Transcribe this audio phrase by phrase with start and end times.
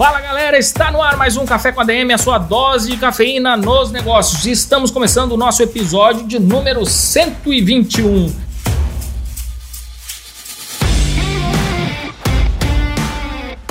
[0.00, 3.54] Fala galera, está no ar mais um Café com ADM, a sua dose de cafeína
[3.54, 4.46] nos negócios.
[4.46, 8.34] Estamos começando o nosso episódio de número 121.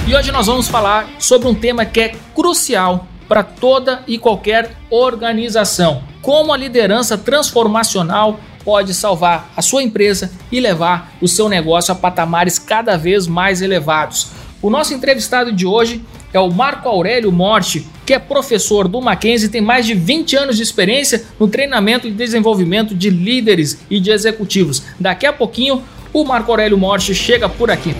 [0.08, 4.78] E hoje nós vamos falar sobre um tema que é crucial para toda e qualquer
[4.92, 11.92] organização: como a liderança transformacional pode salvar a sua empresa e levar o seu negócio
[11.92, 14.28] a patamares cada vez mais elevados.
[14.62, 19.48] O nosso entrevistado de hoje é o Marco Aurélio Morte, que é professor do Mackenzie
[19.48, 24.02] e tem mais de 20 anos de experiência no treinamento e desenvolvimento de líderes e
[24.02, 24.84] de executivos.
[25.00, 27.96] Daqui a pouquinho, o Marco Aurélio Morte chega por aqui.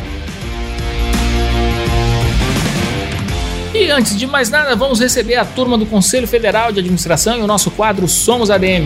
[3.74, 7.42] E antes de mais nada, vamos receber a turma do Conselho Federal de Administração e
[7.42, 8.86] o nosso quadro Somos ADM.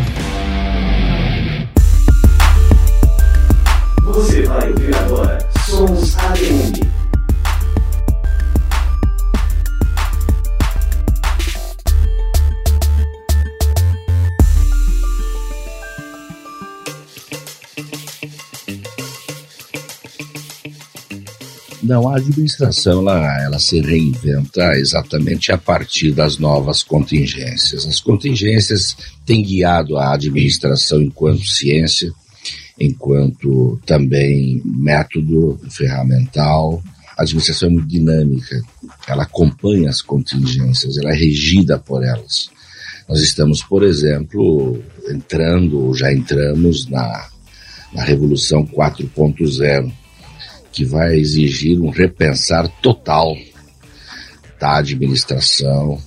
[4.04, 6.23] Você vai ouvir agora Somos ADM.
[21.94, 27.86] Não, a administração ela, ela se reinventa exatamente a partir das novas contingências.
[27.86, 32.12] As contingências têm guiado a administração enquanto ciência,
[32.80, 36.82] enquanto também método ferramental.
[37.16, 38.60] A administração é muito dinâmica,
[39.08, 42.50] ela acompanha as contingências, ela é regida por elas.
[43.08, 47.28] Nós estamos, por exemplo, entrando, já entramos na,
[47.94, 49.94] na Revolução 4.0
[50.74, 53.38] que vai exigir um repensar total
[54.60, 56.02] da administração,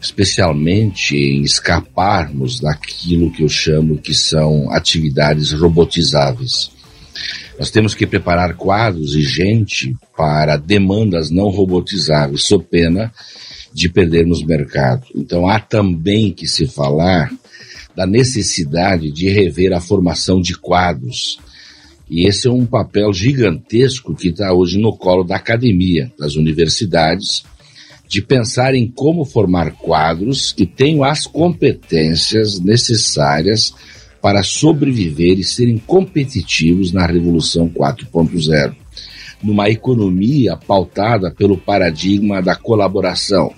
[0.00, 6.70] especialmente em escaparmos daquilo que eu chamo que são atividades robotizáveis.
[7.58, 13.12] Nós temos que preparar quadros e gente para demandas não robotizáveis, sob pena
[13.72, 15.06] de perdermos mercado.
[15.14, 17.32] Então há também que se falar
[17.96, 21.38] da necessidade de rever a formação de quadros
[22.08, 27.44] e esse é um papel gigantesco que está hoje no colo da academia, das universidades,
[28.06, 33.74] de pensar em como formar quadros que tenham as competências necessárias
[34.20, 38.74] para sobreviver e serem competitivos na Revolução 4.0,
[39.42, 43.52] numa economia pautada pelo paradigma da colaboração.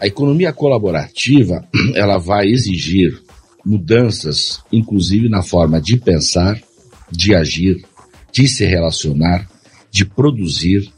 [0.00, 3.22] A economia colaborativa, ela vai exigir
[3.64, 6.60] mudanças, inclusive na forma de pensar,
[7.10, 7.84] de agir,
[8.32, 9.48] de se relacionar,
[9.90, 10.92] de produzir,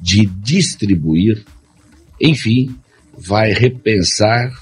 [0.00, 1.44] de distribuir,
[2.20, 2.74] enfim,
[3.16, 4.52] vai repensar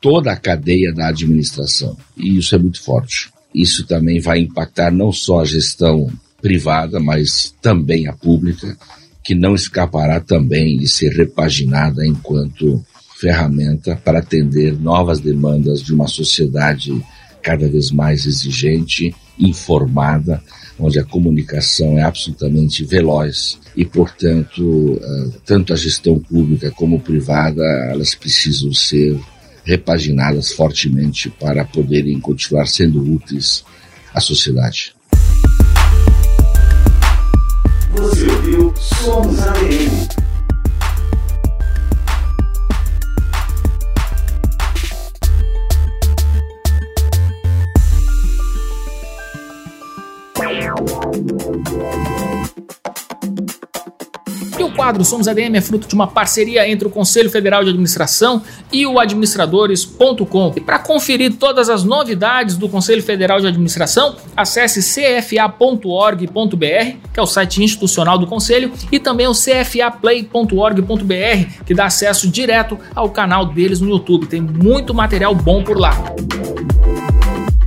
[0.00, 1.96] toda a cadeia da administração.
[2.16, 3.32] E isso é muito forte.
[3.54, 6.10] Isso também vai impactar não só a gestão
[6.40, 8.76] privada, mas também a pública,
[9.24, 12.84] que não escapará também de ser repaginada enquanto
[13.18, 17.02] ferramenta para atender novas demandas de uma sociedade
[17.42, 20.42] cada vez mais exigente informada,
[20.78, 27.62] onde a comunicação é absolutamente veloz e, portanto, eh, tanto a gestão pública como privada,
[27.90, 29.18] elas precisam ser
[29.64, 33.64] repaginadas fortemente para poderem continuar sendo úteis
[34.12, 34.94] à sociedade.
[37.96, 40.13] Você ouviu Somos.
[54.74, 58.42] Quadro Somos ADM é fruto de uma parceria entre o Conselho Federal de Administração
[58.72, 60.52] e o administradores.com.
[60.56, 66.26] E para conferir todas as novidades do Conselho Federal de Administração, acesse cfa.org.br,
[67.12, 72.78] que é o site institucional do Conselho, e também o cfaplay.org.br, que dá acesso direto
[72.94, 74.26] ao canal deles no YouTube.
[74.26, 75.94] Tem muito material bom por lá.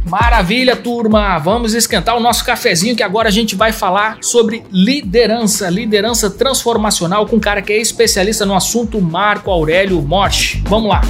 [0.08, 1.38] Maravilha, turma!
[1.38, 7.26] Vamos esquentar o nosso cafezinho que agora a gente vai falar sobre liderança, liderança transformacional
[7.26, 10.64] com um cara que é especialista no assunto, Marco Aurélio Morte.
[10.66, 11.02] Vamos lá!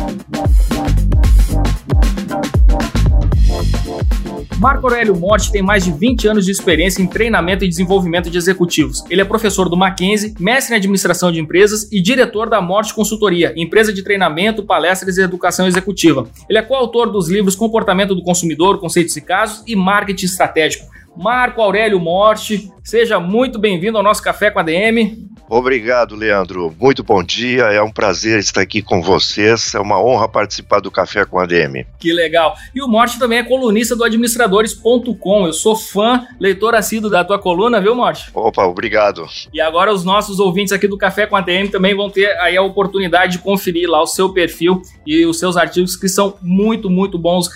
[4.67, 8.37] Marco Aurélio Morte tem mais de 20 anos de experiência em treinamento e desenvolvimento de
[8.37, 9.01] executivos.
[9.09, 13.53] Ele é professor do Mackenzie, mestre em administração de empresas e diretor da Morte Consultoria,
[13.55, 16.27] empresa de treinamento, palestras e educação executiva.
[16.49, 20.85] Ele é coautor dos livros Comportamento do Consumidor, Conceitos e Casos e Marketing Estratégico.
[21.15, 25.29] Marco Aurélio Morte, seja muito bem-vindo ao nosso Café com a DM.
[25.49, 26.75] Obrigado, Leandro.
[26.77, 27.63] Muito bom dia.
[27.63, 29.73] É um prazer estar aqui com vocês.
[29.73, 31.85] É uma honra participar do Café com a DM.
[31.97, 32.55] Que legal.
[32.75, 35.47] E o Morte também é colunista do administradores.com.
[35.47, 38.29] Eu sou fã, leitor assíduo da tua coluna, viu, Morte?
[38.33, 39.25] Opa, obrigado.
[39.53, 42.57] E agora os nossos ouvintes aqui do Café com a DM também vão ter aí
[42.57, 46.89] a oportunidade de conferir lá o seu perfil e os seus artigos que são muito,
[46.89, 47.47] muito bons.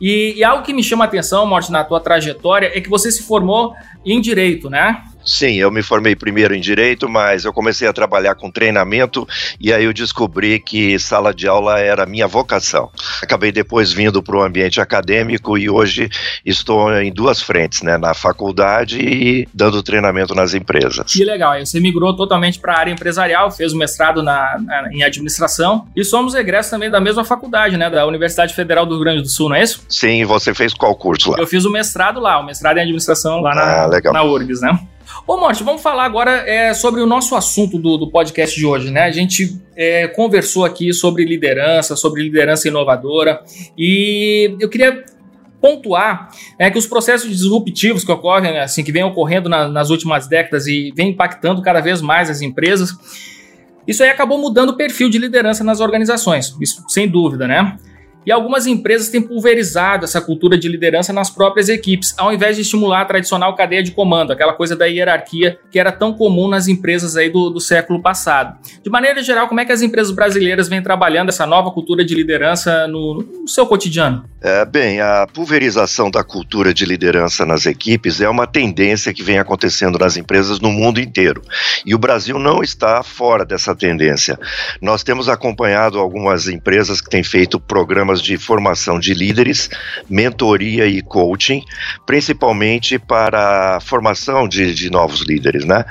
[0.00, 3.12] E, e algo que me chama a atenção, Morte, na tua trajetória é que você
[3.12, 3.74] se formou
[4.04, 5.02] em direito, né?
[5.24, 9.26] Sim, eu me formei primeiro em direito, mas eu comecei a trabalhar com treinamento
[9.58, 12.90] e aí eu descobri que sala de aula era a minha vocação.
[13.22, 16.10] Acabei depois vindo para o ambiente acadêmico e hoje
[16.44, 21.12] estou em duas frentes, né, na faculdade e dando treinamento nas empresas.
[21.12, 24.92] Que legal, aí você migrou totalmente para a área empresarial, fez o mestrado na, na,
[24.92, 29.04] em administração e somos egressos também da mesma faculdade, né, da Universidade Federal do Rio
[29.04, 29.82] Grande do Sul, não é isso?
[29.88, 31.38] Sim, você fez qual curso lá?
[31.38, 34.78] Eu fiz o mestrado lá, o mestrado em administração lá na, ah, na URGS, né?
[35.26, 38.90] Ô, Morte, vamos falar agora é, sobre o nosso assunto do, do podcast de hoje,
[38.90, 39.04] né?
[39.04, 43.42] A gente é, conversou aqui sobre liderança, sobre liderança inovadora,
[43.76, 45.02] e eu queria
[45.62, 46.28] pontuar
[46.58, 50.66] é que os processos disruptivos que ocorrem, assim, que vêm ocorrendo na, nas últimas décadas
[50.66, 52.90] e vem impactando cada vez mais as empresas,
[53.88, 57.78] isso aí acabou mudando o perfil de liderança nas organizações, isso sem dúvida, né?
[58.26, 62.62] E algumas empresas têm pulverizado essa cultura de liderança nas próprias equipes, ao invés de
[62.62, 66.68] estimular a tradicional cadeia de comando, aquela coisa da hierarquia que era tão comum nas
[66.68, 68.58] empresas aí do, do século passado.
[68.82, 72.14] De maneira geral, como é que as empresas brasileiras vêm trabalhando essa nova cultura de
[72.14, 74.24] liderança no, no seu cotidiano?
[74.42, 79.38] É, bem, a pulverização da cultura de liderança nas equipes é uma tendência que vem
[79.38, 81.40] acontecendo nas empresas no mundo inteiro.
[81.86, 84.38] E o Brasil não está fora dessa tendência.
[84.82, 89.68] Nós temos acompanhado algumas empresas que têm feito programas programas de formação de líderes,
[90.08, 91.62] mentoria e coaching,
[92.06, 95.84] principalmente para a formação de, de novos líderes, né?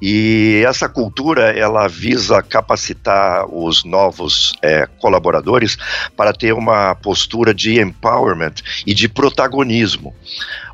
[0.00, 5.76] E essa cultura ela visa capacitar os novos é, colaboradores
[6.16, 8.54] para ter uma postura de empowerment
[8.86, 10.14] e de protagonismo.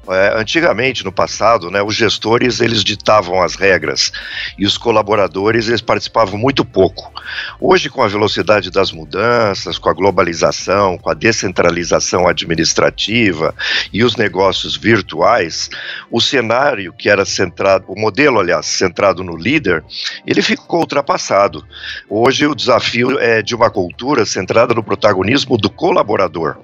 [0.08, 4.12] É, antigamente, no passado, né, os gestores eles ditavam as regras
[4.56, 7.12] e os colaboradores eles participavam muito pouco.
[7.61, 13.53] Hoje, com a velocidade das mudanças, com a globalização, com a descentralização administrativa
[13.93, 15.70] e os negócios virtuais,
[16.08, 19.85] o cenário que era centrado, o modelo, aliás, centrado no líder,
[20.25, 21.67] ele ficou ultrapassado.
[22.08, 26.58] Hoje, o desafio é de uma cultura centrada no protagonismo do colaborador.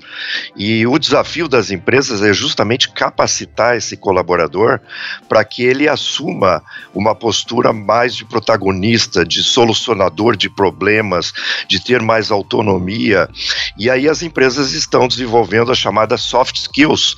[0.57, 4.79] E o desafio das empresas é justamente capacitar capacitar esse colaborador
[5.29, 6.63] para que ele assuma
[6.95, 11.33] uma postura mais de protagonista, de solucionador de problemas,
[11.67, 13.29] de ter mais autonomia.
[13.79, 17.17] E aí as empresas estão desenvolvendo as chamadas soft skills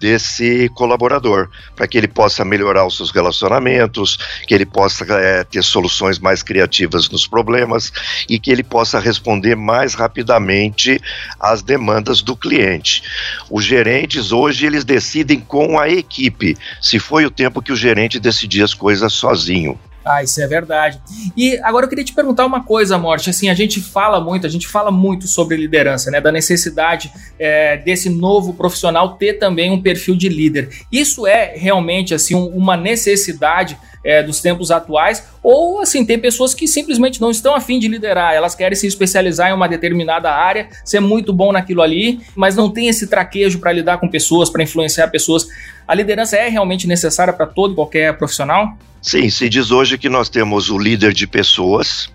[0.00, 4.16] desse colaborador, para que ele possa melhorar os seus relacionamentos,
[4.46, 7.92] que ele possa é, ter soluções mais criativas nos problemas
[8.26, 10.98] e que ele possa responder mais rapidamente
[11.38, 13.02] às demandas do cliente.
[13.50, 18.18] Os gerentes hoje eles decidem com a equipe, se foi o tempo que o gerente
[18.18, 19.78] decidia as coisas sozinho.
[20.04, 21.00] Ah, isso é verdade.
[21.36, 23.28] E agora eu queria te perguntar uma coisa, Morte.
[23.28, 26.20] Assim, a gente fala muito, a gente fala muito sobre liderança, né?
[26.20, 30.70] Da necessidade é, desse novo profissional ter também um perfil de líder.
[30.90, 36.54] Isso é realmente assim um, uma necessidade é, dos tempos atuais, ou assim, tem pessoas
[36.54, 40.68] que simplesmente não estão afim de liderar, elas querem se especializar em uma determinada área,
[40.84, 44.62] ser muito bom naquilo ali, mas não tem esse traquejo para lidar com pessoas, para
[44.62, 45.46] influenciar pessoas.
[45.86, 48.76] A liderança é realmente necessária para todo e qualquer profissional?
[49.02, 52.10] Sim, se diz hoje que nós temos o líder de pessoas,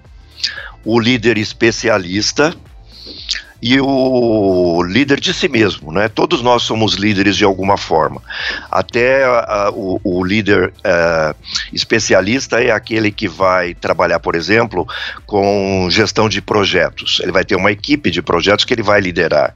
[0.83, 2.55] o líder especialista
[3.61, 6.07] e o líder de si mesmo, né?
[6.07, 8.21] Todos nós somos líderes de alguma forma.
[8.69, 11.35] Até uh, o, o, líder uh,
[11.71, 14.87] especialista é aquele que vai trabalhar, por exemplo,
[15.25, 17.19] com gestão de projetos.
[17.21, 19.55] Ele vai ter uma equipe de projetos que ele vai liderar.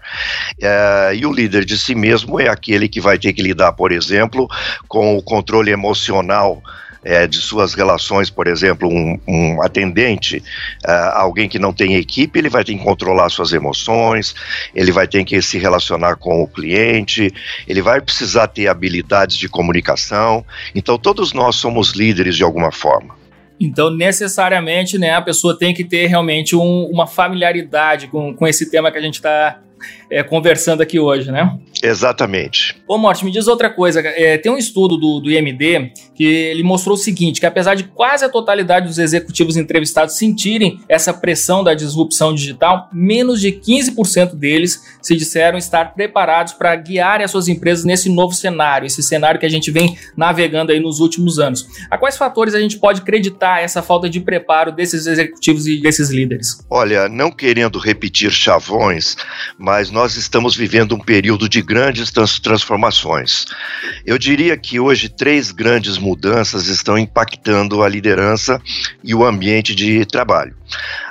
[0.58, 3.92] Uh, e o líder de si mesmo é aquele que vai ter que lidar, por
[3.92, 4.48] exemplo,
[4.88, 6.64] com o controle emocional
[7.04, 10.44] é, de suas relações, por exemplo, um, um atendente,
[10.86, 14.36] uh, alguém que não tem equipe, ele vai ter que controlar suas emoções,
[14.76, 17.32] ele vai ter que se relacionar com o cliente,
[17.68, 20.46] ele vai precisar ter habilidades de comunicação.
[20.76, 23.18] Então, todos nós somos líderes de alguma forma.
[23.60, 28.72] Então, necessariamente, né, a pessoa tem que ter realmente um, uma familiaridade com, com esse
[28.72, 29.60] tema que a gente está
[30.10, 31.58] é, conversando aqui hoje, né?
[31.82, 32.76] Exatamente.
[32.88, 34.02] Ô, Morte, me diz outra coisa.
[34.02, 37.86] É, tem um estudo do, do IMD que ele mostrou o seguinte: que apesar de
[37.86, 44.36] quase a totalidade dos executivos entrevistados sentirem essa pressão da disrupção digital, menos de 15%
[44.36, 49.40] deles se disseram estar preparados para guiar as suas empresas nesse novo cenário, esse cenário
[49.40, 51.66] que a gente vem navegando aí nos últimos anos.
[51.90, 56.10] A quais fatores a gente pode acreditar essa falta de preparo desses executivos e desses
[56.10, 56.66] líderes?
[56.70, 59.16] Olha, não querendo repetir chavões,
[59.58, 63.46] mas nós estamos vivendo um período de grandes trans transformações.
[64.06, 68.62] Eu diria que hoje três grandes mudanças estão impactando a liderança
[69.04, 70.59] e o ambiente de trabalho.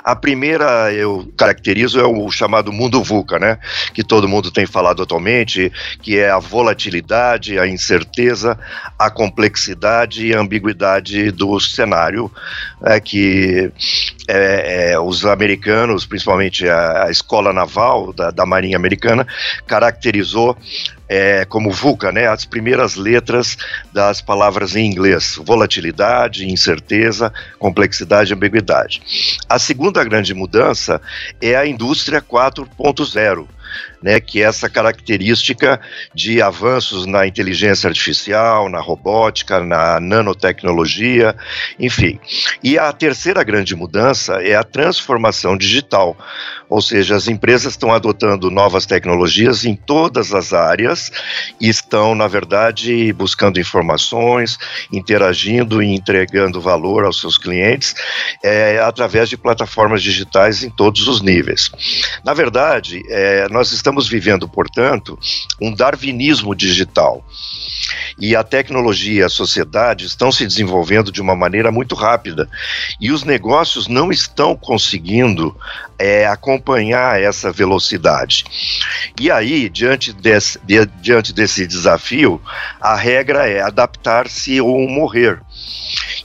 [0.03, 3.57] A primeira eu caracterizo é o chamado mundo VUCA, né?
[3.93, 8.57] Que todo mundo tem falado atualmente, que é a volatilidade, a incerteza,
[8.97, 12.31] a complexidade e a ambiguidade do cenário,
[12.83, 13.71] é, que
[14.27, 19.27] é, é, os americanos, principalmente a, a escola naval da, da Marinha Americana,
[19.67, 20.57] caracterizou
[21.09, 23.57] é, como VUCA, né, as primeiras letras
[23.91, 29.01] das palavras em inglês: volatilidade, incerteza, complexidade e ambiguidade.
[29.49, 31.01] A segunda grande mudança
[31.41, 33.47] é a indústria 4.0
[34.01, 35.79] né, que é essa característica
[36.13, 41.35] de avanços na inteligência artificial, na robótica, na nanotecnologia,
[41.77, 42.19] enfim.
[42.63, 46.17] E a terceira grande mudança é a transformação digital,
[46.69, 51.11] ou seja, as empresas estão adotando novas tecnologias em todas as áreas
[51.59, 54.57] e estão, na verdade, buscando informações,
[54.93, 57.95] interagindo e entregando valor aos seus clientes
[58.43, 61.71] é, através de plataformas digitais em todos os níveis.
[62.23, 65.17] Na verdade, é, nós estamos vivendo, portanto,
[65.59, 67.25] um darwinismo digital.
[68.19, 72.47] E a tecnologia e a sociedade estão se desenvolvendo de uma maneira muito rápida.
[72.99, 75.55] E os negócios não estão conseguindo
[75.97, 76.58] é, acompanhar
[77.19, 78.45] essa velocidade.
[79.19, 82.41] E aí, diante desse, de, diante desse desafio,
[82.79, 85.41] a regra é adaptar-se ou morrer.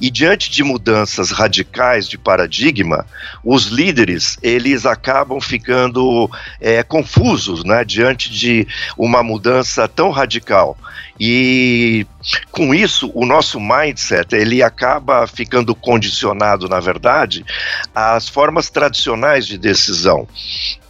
[0.01, 3.07] E diante de mudanças radicais de paradigma,
[3.45, 8.67] os líderes eles acabam ficando é, confusos, né, diante de
[8.99, 10.77] uma mudança tão radical.
[11.19, 12.07] E
[12.51, 17.45] com isso, o nosso mindset ele acaba ficando condicionado, na verdade,
[17.95, 20.27] às formas tradicionais de decisão.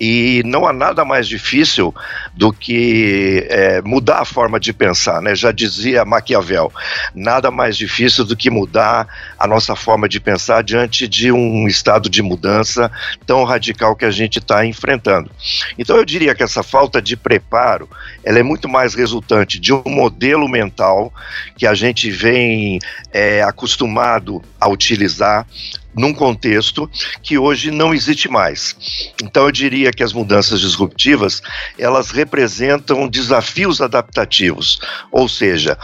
[0.01, 1.95] E não há nada mais difícil
[2.35, 5.35] do que é, mudar a forma de pensar, né?
[5.35, 6.73] Já dizia Maquiavel,
[7.15, 9.07] nada mais difícil do que mudar
[9.39, 12.91] a nossa forma de pensar diante de um estado de mudança
[13.27, 15.31] tão radical que a gente está enfrentando.
[15.79, 17.89] Então eu diria que essa falta de preparo,
[18.25, 21.13] ela é muito mais resultante de um modelo mental
[21.57, 22.79] que a gente vem
[23.13, 25.47] é, acostumado a utilizar
[25.97, 26.91] num contexto
[27.23, 28.77] que hoje não existe mais.
[29.23, 31.43] Então eu diria que as mudanças disruptivas,
[31.79, 34.79] elas representam desafios adaptativos,
[35.11, 35.79] ou seja,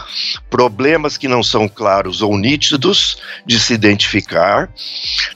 [0.49, 4.69] problemas que não são claros ou nítidos de se identificar,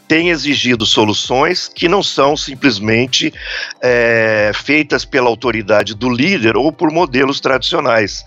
[0.08, 3.34] têm exigido soluções que não são simplesmente
[3.82, 8.24] é, feitas pela autoridade do líder ou por modelos tradicionais.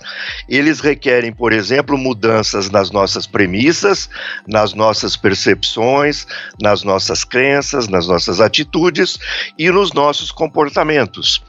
[0.48, 4.08] Eles requerem, por exemplo, mudanças nas nossas premissas,
[4.46, 6.26] nas nossas percepções,
[6.60, 9.18] nas nossas crenças, nas nossas atitudes
[9.58, 11.42] e nos nossos comportamentos.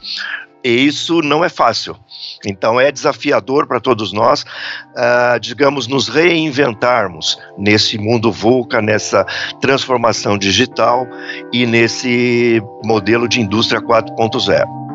[0.62, 1.96] E isso não é fácil.
[2.44, 9.24] Então é desafiador para todos nós, uh, digamos, nos reinventarmos nesse mundo VUCA, nessa
[9.60, 11.06] transformação digital
[11.52, 14.89] e nesse modelo de indústria 4.0.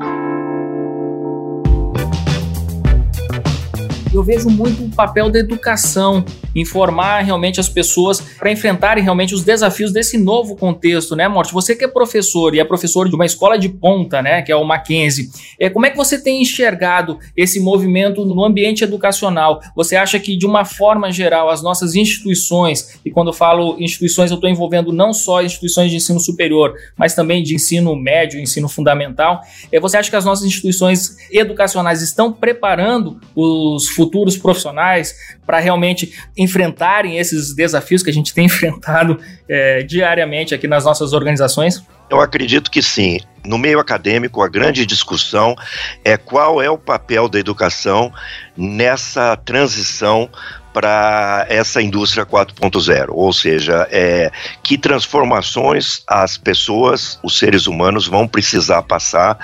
[4.15, 6.23] eu vejo muito o papel da educação,
[6.55, 11.53] informar realmente as pessoas para enfrentarem realmente os desafios desse novo contexto, né, Morte?
[11.53, 14.55] Você que é professor e é professor de uma escola de ponta, né, que é
[14.55, 15.29] o Mackenzie,
[15.59, 19.59] é, como é que você tem enxergado esse movimento no ambiente educacional?
[19.75, 24.35] Você acha que, de uma forma geral, as nossas instituições, e quando falo instituições, eu
[24.35, 29.41] estou envolvendo não só instituições de ensino superior, mas também de ensino médio, ensino fundamental,
[29.71, 35.59] é, você acha que as nossas instituições educacionais estão preparando os futuros futuros profissionais para
[35.59, 39.19] realmente enfrentarem esses desafios que a gente tem enfrentado
[39.49, 41.83] é, diariamente aqui nas nossas organizações?
[42.09, 43.19] Eu acredito que sim.
[43.43, 45.55] No meio acadêmico, a grande discussão
[46.03, 48.11] é qual é o papel da educação
[48.55, 50.29] nessa transição
[50.75, 54.29] para essa indústria 4.0, ou seja, é,
[54.61, 59.39] que transformações as pessoas, os seres humanos, vão precisar passar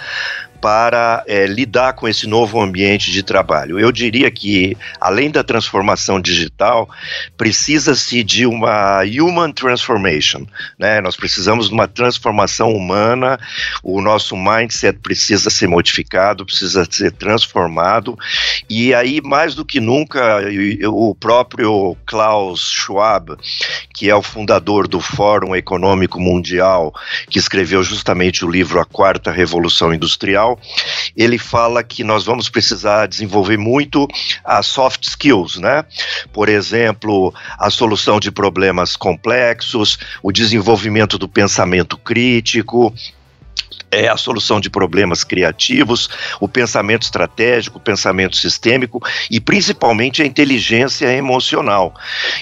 [0.62, 3.80] para é, lidar com esse novo ambiente de trabalho.
[3.80, 6.88] Eu diria que, além da transformação digital,
[7.36, 10.46] precisa-se de uma human transformation.
[10.78, 11.02] Né?
[11.02, 13.40] Nós precisamos de uma transformação humana,
[13.84, 18.18] o nosso mindset precisa ser modificado, precisa ser transformado,
[18.70, 20.40] e aí, mais do que nunca,
[20.88, 23.36] o próprio Klaus Schwab,
[23.94, 26.94] que é o fundador do Fórum Econômico Mundial,
[27.30, 30.51] que escreveu justamente o livro A Quarta Revolução Industrial,
[31.16, 34.08] ele fala que nós vamos precisar desenvolver muito
[34.44, 35.86] as soft skills, né?
[36.32, 42.94] Por exemplo, a solução de problemas complexos, o desenvolvimento do pensamento crítico,
[43.92, 50.26] é a solução de problemas criativos, o pensamento estratégico, o pensamento sistêmico e principalmente a
[50.26, 51.94] inteligência emocional.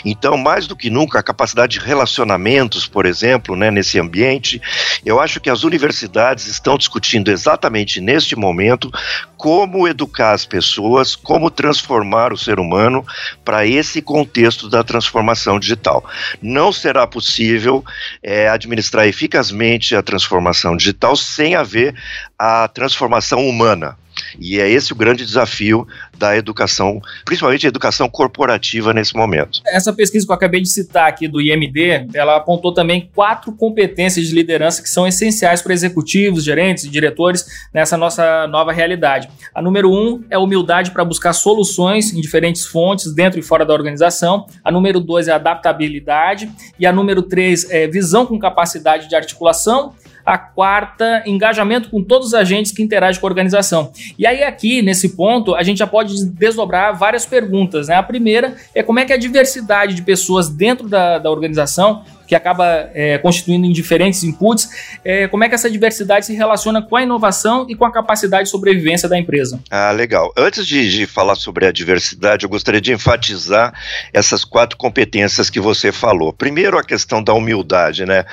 [0.06, 4.62] Então, mais do que nunca, a capacidade de relacionamentos, por exemplo, né, nesse ambiente,
[5.04, 8.92] eu acho que as universidades estão discutindo exatamente neste momento
[9.40, 13.06] como educar as pessoas, como transformar o ser humano
[13.46, 16.04] para esse contexto da transformação digital.
[16.42, 17.82] Não será possível
[18.22, 21.96] é, administrar eficazmente a transformação digital sem haver
[22.38, 23.98] a transformação humana.
[24.40, 29.62] E é esse o grande desafio da educação, principalmente a educação corporativa nesse momento.
[29.66, 34.28] Essa pesquisa que eu acabei de citar aqui do IMD, ela apontou também quatro competências
[34.28, 39.30] de liderança que são essenciais para executivos, gerentes e diretores nessa nossa nova realidade.
[39.54, 43.66] A número um é a humildade para buscar soluções em diferentes fontes, dentro e fora
[43.66, 44.46] da organização.
[44.64, 46.50] A número dois é a adaptabilidade.
[46.78, 49.94] E a número três é visão com capacidade de articulação
[50.30, 53.92] a quarta, engajamento com todos os agentes que interagem com a organização.
[54.18, 57.88] E aí, aqui, nesse ponto, a gente já pode desdobrar várias perguntas.
[57.88, 57.96] Né?
[57.96, 62.36] A primeira é como é que a diversidade de pessoas dentro da, da organização que
[62.36, 64.70] acaba é, constituindo em diferentes inputs,
[65.04, 68.44] é, como é que essa diversidade se relaciona com a inovação e com a capacidade
[68.44, 69.60] de sobrevivência da empresa?
[69.72, 70.32] Ah, legal.
[70.38, 73.74] Antes de, de falar sobre a diversidade, eu gostaria de enfatizar
[74.14, 76.32] essas quatro competências que você falou.
[76.32, 78.24] Primeiro, a questão da humildade, né?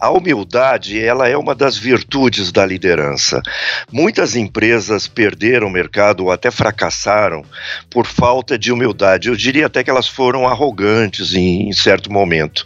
[0.00, 3.42] A humildade, ela é uma das virtudes da liderança.
[3.92, 7.44] Muitas empresas perderam o mercado ou até fracassaram
[7.90, 9.28] por falta de humildade.
[9.28, 12.64] Eu diria até que elas foram arrogantes em, em certo momento.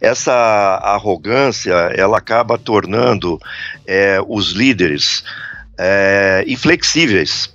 [0.00, 3.40] Essa essa arrogância ela acaba tornando
[3.86, 5.24] é, os líderes
[5.78, 7.50] é, inflexíveis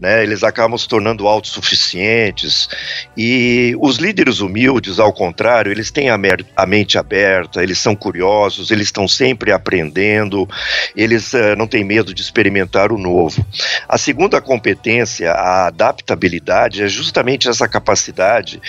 [0.00, 2.68] né, eles acabam se tornando autossuficientes.
[3.16, 6.18] E os líderes humildes, ao contrário, eles têm a,
[6.56, 10.48] a mente aberta, eles são curiosos, eles estão sempre aprendendo,
[10.96, 13.44] eles uh, não têm medo de experimentar o novo.
[13.86, 18.60] A segunda competência, a adaptabilidade, é justamente essa capacidade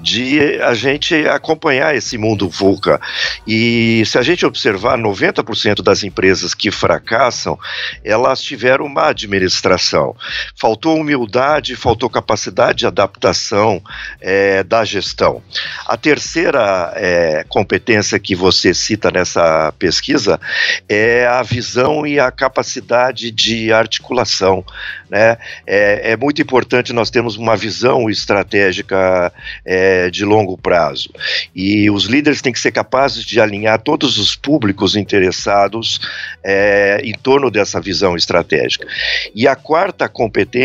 [0.00, 3.00] de a gente acompanhar esse mundo VUCA.
[3.46, 7.56] E se a gente observar, 90% das empresas que fracassam,
[8.04, 10.16] elas tiveram uma administração
[10.56, 13.82] faltou humildade, faltou capacidade de adaptação
[14.20, 15.42] é, da gestão.
[15.86, 20.40] A terceira é, competência que você cita nessa pesquisa
[20.88, 24.64] é a visão e a capacidade de articulação.
[25.10, 25.36] Né?
[25.66, 29.32] É, é muito importante nós termos uma visão estratégica
[29.64, 31.10] é, de longo prazo.
[31.54, 36.00] E os líderes têm que ser capazes de alinhar todos os públicos interessados
[36.42, 38.86] é, em torno dessa visão estratégica.
[39.34, 40.61] E a quarta competência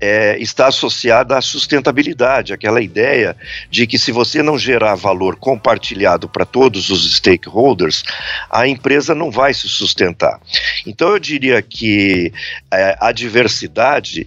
[0.00, 3.36] é, está associada à sustentabilidade, aquela ideia
[3.70, 8.02] de que se você não gerar valor compartilhado para todos os stakeholders,
[8.50, 10.40] a empresa não vai se sustentar.
[10.84, 12.32] Então eu diria que
[12.72, 14.26] é, a diversidade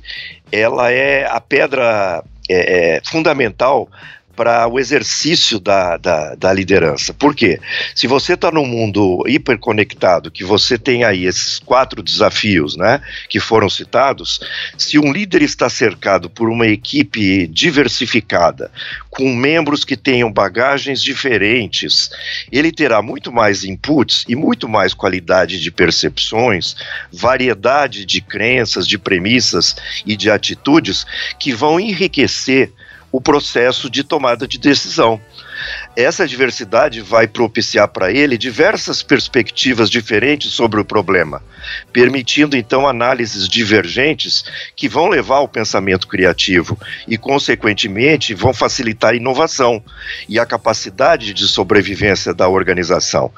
[0.52, 3.90] ela é a pedra é, é fundamental
[4.36, 7.14] para o exercício da, da, da, liderança.
[7.14, 7.60] Por quê?
[7.96, 13.40] Se você está num mundo hiperconectado, que você tem aí esses quatro desafios né, que
[13.40, 14.40] foram citados,
[14.78, 18.72] se um líder está cercado por uma equipe diversificada,
[19.10, 22.10] com membros que tenham bagagens diferentes,
[22.52, 26.76] ele terá muito mais inputs e muito mais qualidade de percepções,
[27.12, 31.06] variedade de crenças, de premissas e de atitudes
[31.40, 32.74] que vão enriquecer
[33.16, 35.22] o processo de tomada de decisão.
[35.96, 41.42] Essa diversidade vai propiciar para ele diversas perspectivas diferentes sobre o problema,
[41.92, 44.44] permitindo então análises divergentes
[44.76, 49.84] que vão levar ao pensamento criativo e, consequentemente, vão facilitar a inovação
[50.28, 53.32] e a capacidade de sobrevivência da organização.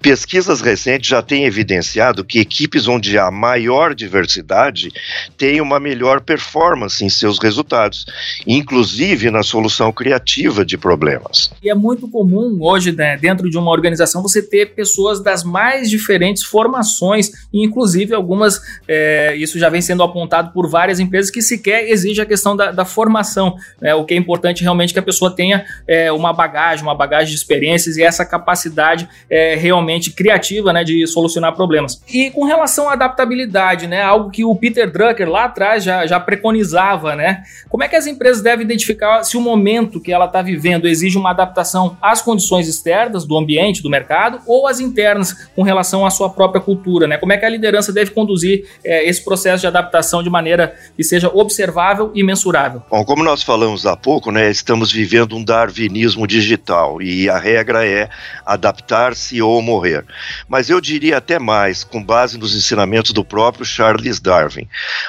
[0.00, 4.92] Pesquisas recentes já têm evidenciado que equipes onde há maior diversidade
[5.36, 8.06] têm uma melhor performance em seus resultados,
[8.46, 11.50] inclusive na solução criativa de problemas.
[11.62, 15.90] E é muito comum hoje, né, dentro de uma organização, você ter pessoas das mais
[15.90, 21.40] diferentes formações e inclusive algumas, é, isso já vem sendo apontado por várias empresas que
[21.40, 23.94] sequer exige a questão da, da formação, né?
[23.94, 27.34] o que é importante realmente que a pessoa tenha é, uma bagagem, uma bagagem de
[27.34, 32.02] experiências e essa capacidade é, realmente criativa né, de solucionar problemas.
[32.12, 36.18] E com relação à adaptabilidade, né, algo que o Peter Drucker lá atrás já, já
[36.18, 40.42] preconizava, né, como é que as empresas devem identificar se o momento que ela está
[40.42, 45.62] vivendo exige uma adaptação às condições externas do ambiente, do mercado, ou às internas com
[45.62, 47.18] relação à sua própria cultura, né?
[47.18, 51.04] Como é que a liderança deve conduzir é, esse processo de adaptação de maneira que
[51.04, 52.82] seja observável e mensurável?
[52.90, 57.86] Bom, como nós falamos há pouco, né, estamos vivendo um darwinismo digital e a regra
[57.86, 58.08] é
[58.46, 60.04] adaptar-se ou morrer.
[60.48, 64.68] Mas eu diria até mais, com base nos ensinamentos do próprio Charles Darwin.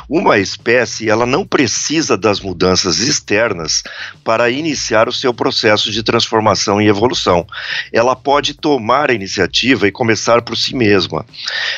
[0.10, 3.84] Uma espécie, ela não precisa das mudanças externas
[4.24, 7.46] para iniciar o seu processo de transformação e evolução.
[7.94, 11.26] Ela pode tomar a iniciativa e começar por si mesma.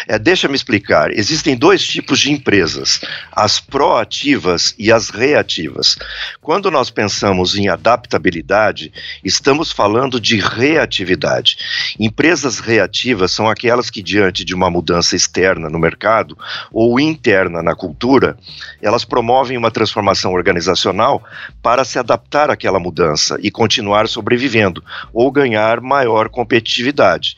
[0.07, 1.12] É, Deixa-me explicar.
[1.12, 5.97] Existem dois tipos de empresas: as proativas e as reativas.
[6.39, 8.93] Quando nós pensamos em adaptabilidade,
[9.24, 11.58] estamos falando de reatividade.
[12.00, 16.38] Empresas reativas são aquelas que, diante de uma mudança externa no mercado
[16.71, 18.38] ou interna na cultura,
[18.82, 21.24] elas promovem uma transformação organizacional
[21.62, 27.38] para se adaptar àquela mudança e continuar sobrevivendo ou ganhar maior competitividade.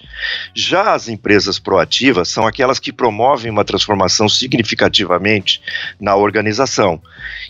[0.53, 3.12] Já as empresas proativas são aquelas que promovem
[3.49, 5.61] uma transformação significativamente
[5.99, 7.01] na organização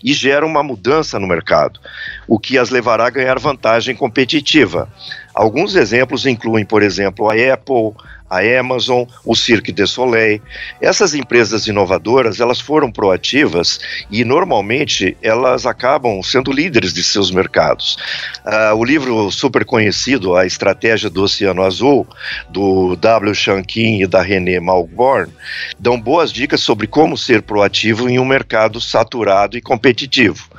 [0.04, 1.80] e geram uma mudança no mercado,
[2.28, 4.90] o que as levará a ganhar vantagem competitiva.
[5.34, 7.94] Alguns exemplos incluem, por exemplo, a Apple,
[8.34, 10.42] a Amazon, o Cirque du Soleil.
[10.82, 17.98] Essas empresas inovadoras, elas foram proativas e normalmente elas acabam sendo líderes de seus mercados.
[18.46, 22.08] Uh, o livro super conhecido, A Estratégia do Oceano Azul,
[22.50, 23.36] do W.
[23.36, 25.32] Shankin e da René Malborn,
[25.80, 30.53] dão boas dicas sobre como ser proativo em um mercado saturado e competitivo.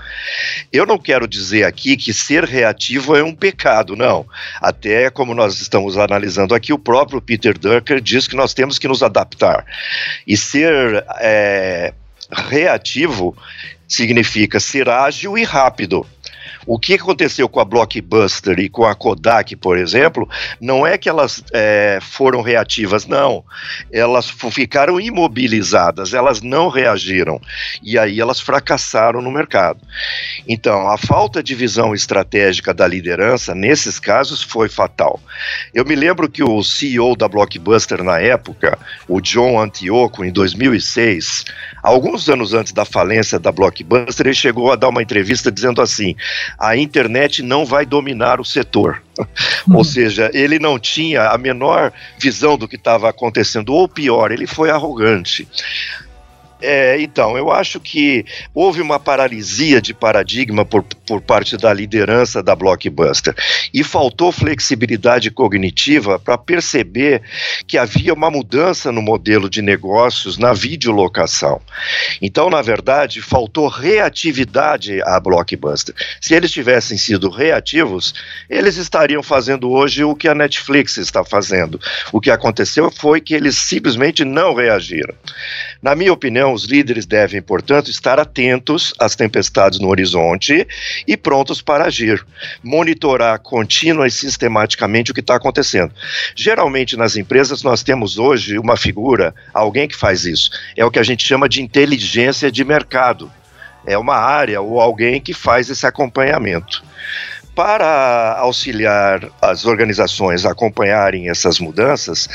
[0.72, 4.26] Eu não quero dizer aqui que ser reativo é um pecado, não.
[4.60, 8.88] Até como nós estamos analisando aqui, o próprio Peter Drucker diz que nós temos que
[8.88, 9.64] nos adaptar.
[10.26, 11.92] E ser é,
[12.32, 13.36] reativo
[13.86, 16.06] significa ser ágil e rápido.
[16.66, 20.28] O que aconteceu com a Blockbuster e com a Kodak, por exemplo,
[20.60, 23.44] não é que elas é, foram reativas, não.
[23.92, 27.40] Elas ficaram imobilizadas, elas não reagiram.
[27.82, 29.80] E aí elas fracassaram no mercado.
[30.48, 35.20] Então, a falta de visão estratégica da liderança, nesses casos, foi fatal.
[35.72, 41.44] Eu me lembro que o CEO da Blockbuster na época, o John Antioco, em 2006,
[41.82, 46.14] alguns anos antes da falência da Blockbuster, ele chegou a dar uma entrevista dizendo assim:
[46.58, 49.02] a internet não vai dominar o setor.
[49.68, 49.84] Ou uhum.
[49.84, 54.70] seja, ele não tinha a menor visão do que estava acontecendo, ou pior, ele foi
[54.70, 55.48] arrogante.
[56.66, 58.24] É, então, eu acho que
[58.54, 63.34] houve uma paralisia de paradigma por, por parte da liderança da Blockbuster
[63.72, 67.20] e faltou flexibilidade cognitiva para perceber
[67.66, 71.60] que havia uma mudança no modelo de negócios na videolocação.
[72.22, 75.94] Então, na verdade, faltou reatividade à Blockbuster.
[76.18, 78.14] Se eles tivessem sido reativos,
[78.48, 81.78] eles estariam fazendo hoje o que a Netflix está fazendo.
[82.10, 85.14] O que aconteceu foi que eles simplesmente não reagiram.
[85.84, 90.66] Na minha opinião, os líderes devem, portanto, estar atentos às tempestades no horizonte
[91.06, 92.24] e prontos para agir,
[92.62, 95.92] monitorar contínua e sistematicamente o que está acontecendo.
[96.34, 100.50] Geralmente nas empresas nós temos hoje uma figura, alguém que faz isso.
[100.74, 103.30] É o que a gente chama de inteligência de mercado.
[103.86, 106.82] É uma área ou alguém que faz esse acompanhamento.
[107.54, 112.28] Para auxiliar as organizações a acompanharem essas mudanças,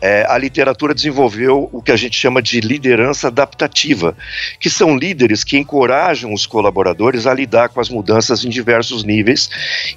[0.00, 4.14] é, a literatura desenvolveu o que a gente chama de liderança adaptativa,
[4.60, 9.48] que são líderes que encorajam os colaboradores a lidar com as mudanças em diversos níveis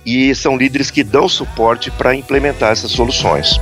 [0.06, 3.60] e são líderes que dão suporte para implementar essas soluções.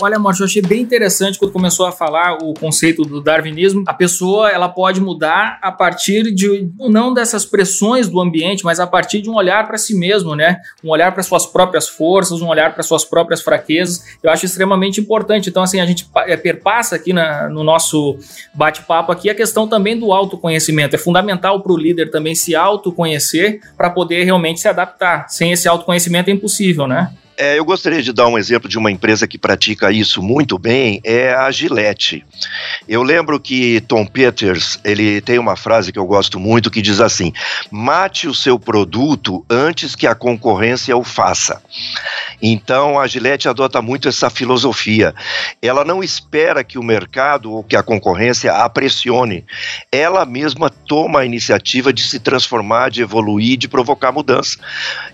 [0.00, 3.82] Olha, Márcio, eu achei bem interessante quando começou a falar o conceito do darwinismo.
[3.86, 8.86] A pessoa ela pode mudar a partir de não dessas pressões do ambiente, mas a
[8.86, 10.60] partir de um olhar para si mesmo, né?
[10.84, 14.18] Um olhar para suas próprias forças, um olhar para suas próprias fraquezas.
[14.22, 15.48] Eu acho extremamente importante.
[15.48, 18.18] Então, assim, a gente é, perpassa aqui na, no nosso
[18.54, 20.94] bate-papo aqui a questão também do autoconhecimento.
[20.94, 25.28] É fundamental para o líder também se autoconhecer para poder realmente se adaptar.
[25.28, 27.12] Sem esse autoconhecimento é impossível, né?
[27.38, 31.00] É, eu gostaria de dar um exemplo de uma empresa que pratica isso muito bem,
[31.04, 32.24] é a Gillette.
[32.88, 36.98] Eu lembro que Tom Peters, ele tem uma frase que eu gosto muito que diz
[36.98, 37.32] assim:
[37.70, 41.62] "Mate o seu produto antes que a concorrência o faça".
[42.40, 45.14] Então a Gillette adota muito essa filosofia.
[45.60, 49.44] Ela não espera que o mercado ou que a concorrência a pressione.
[49.92, 54.58] Ela mesma toma a iniciativa de se transformar, de evoluir, de provocar mudança.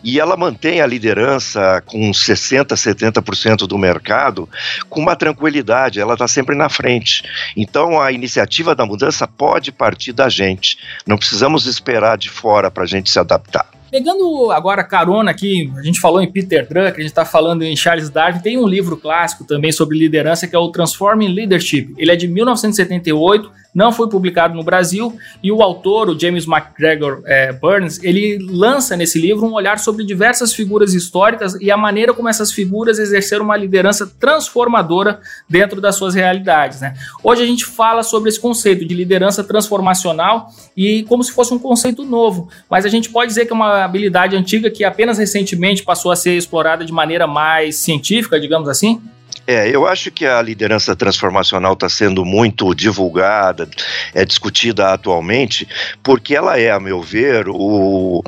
[0.05, 4.49] E ela mantém a liderança com 60%, 70% do mercado
[4.89, 7.25] com uma tranquilidade, ela está sempre na frente.
[7.57, 10.79] Então a iniciativa da mudança pode partir da gente.
[11.07, 13.67] Não precisamos esperar de fora para a gente se adaptar.
[13.93, 17.77] Pegando agora carona aqui, a gente falou em Peter Drucker, a gente está falando em
[17.77, 21.95] Charles Darwin, tem um livro clássico também sobre liderança que é o Transforming Leadership.
[21.99, 27.23] Ele é de 1978, não foi publicado no Brasil, e o autor, o James McGregor
[27.25, 32.13] é, Burns, ele lança nesse livro um olhar sobre diversas figuras históricas e a maneira
[32.13, 36.81] como essas figuras exerceram uma liderança transformadora dentro das suas realidades.
[36.81, 36.95] Né?
[37.23, 41.59] Hoje a gente fala sobre esse conceito de liderança transformacional e como se fosse um
[41.59, 45.83] conceito novo, mas a gente pode dizer que é uma habilidade antiga que apenas recentemente
[45.83, 49.01] passou a ser explorada de maneira mais científica, digamos assim?
[49.47, 53.69] É, eu acho que a liderança transformacional está sendo muito divulgada,
[54.15, 55.67] é discutida atualmente,
[56.03, 58.23] porque ela é, a meu ver, o,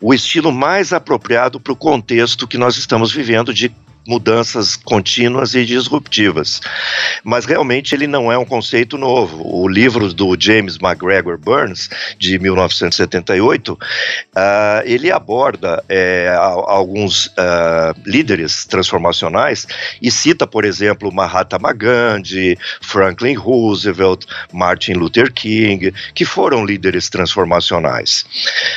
[0.00, 3.74] o estilo mais apropriado para o contexto que nós estamos vivendo de
[4.06, 6.60] mudanças contínuas e disruptivas.
[7.22, 9.42] Mas realmente ele não é um conceito novo.
[9.46, 13.78] O livro do James McGregor Burns, de 1978, uh,
[14.34, 19.66] ah, ele aborda é, alguns uh, líderes transformacionais
[20.00, 28.24] e cita, por exemplo, Mahatma Gandhi, Franklin Roosevelt, Martin Luther King, que foram líderes transformacionais.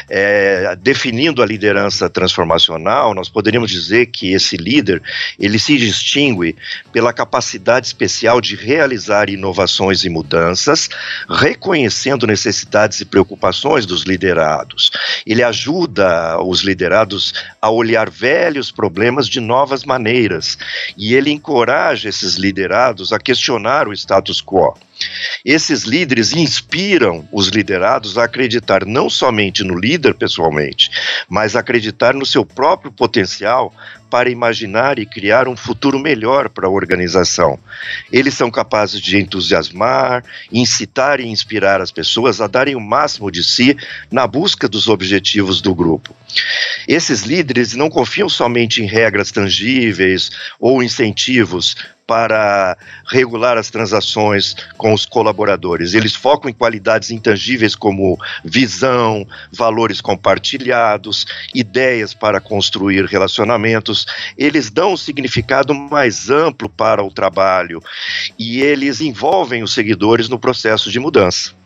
[0.10, 5.02] É, definindo a liderança transformacional, nós poderíamos dizer que esse líder
[5.40, 6.56] ele se distingue
[6.92, 10.90] pela capacidade especial de realizar inovações e mudanças,
[11.30, 14.92] reconhecendo necessidades e preocupações dos liderados.
[15.26, 20.58] Ele ajuda os liderados a olhar velhos problemas de novas maneiras
[20.98, 24.74] e ele encoraja esses liderados a questionar o status quo.
[25.44, 30.90] Esses líderes inspiram os liderados a acreditar não somente no líder pessoalmente,
[31.28, 33.74] mas acreditar no seu próprio potencial
[34.10, 37.58] para imaginar e criar um futuro melhor para a organização.
[38.12, 43.44] Eles são capazes de entusiasmar, incitar e inspirar as pessoas a darem o máximo de
[43.44, 43.76] si
[44.12, 46.16] na busca dos objetivos do grupo.
[46.88, 50.30] Esses líderes não confiam somente em regras tangíveis
[50.60, 55.94] ou incentivos para regular as transações com os colaboradores.
[55.94, 64.06] Eles focam em qualidades intangíveis como visão, valores compartilhados, ideias para construir relacionamentos.
[64.38, 67.82] Eles dão um significado mais amplo para o trabalho
[68.38, 71.63] e eles envolvem os seguidores no processo de mudança.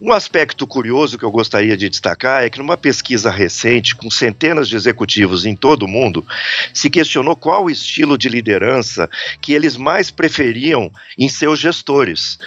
[0.00, 4.68] Um aspecto curioso que eu gostaria de destacar é que, numa pesquisa recente, com centenas
[4.68, 6.24] de executivos em todo o mundo,
[6.72, 9.08] se questionou qual o estilo de liderança
[9.40, 12.38] que eles mais preferiam em seus gestores.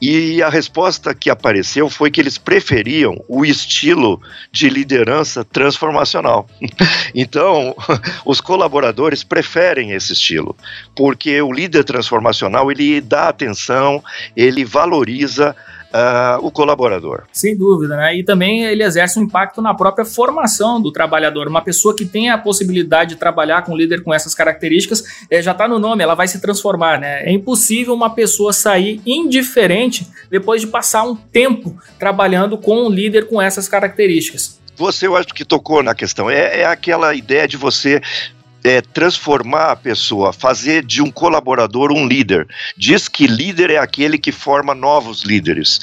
[0.00, 6.48] E a resposta que apareceu foi que eles preferiam o estilo de liderança transformacional.
[7.14, 7.74] então,
[8.24, 10.56] os colaboradores preferem esse estilo,
[10.94, 14.02] porque o líder transformacional ele dá atenção,
[14.36, 15.54] ele valoriza
[15.94, 17.22] uh, o colaborador.
[17.32, 18.16] Sem dúvida, né?
[18.16, 21.46] E também ele exerce um impacto na própria formação do trabalhador.
[21.46, 25.40] Uma pessoa que tem a possibilidade de trabalhar com um líder com essas características, é,
[25.40, 27.22] já está no nome, ela vai se transformar, né?
[27.24, 33.28] É impossível uma pessoa sair indiferente depois de passar um tempo trabalhando com um líder
[33.28, 34.58] com essas características.
[34.76, 36.28] Você, eu acho que tocou na questão.
[36.28, 38.00] É, é aquela ideia de você
[38.64, 42.48] é, transformar a pessoa, fazer de um colaborador um líder.
[42.76, 45.78] Diz que líder é aquele que forma novos líderes.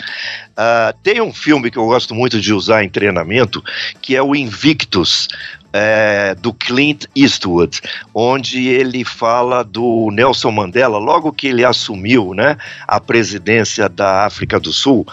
[0.51, 3.63] Uh, tem um filme que eu gosto muito de usar em treinamento,
[4.01, 5.27] que é o Invictus
[5.73, 7.81] é, do Clint Eastwood,
[8.13, 12.57] onde ele fala do Nelson Mandela, logo que ele assumiu né,
[12.87, 15.05] a presidência da África do Sul.